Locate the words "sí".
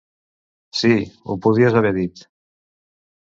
0.77-0.89